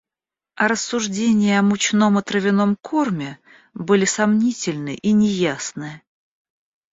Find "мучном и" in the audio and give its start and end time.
1.61-2.23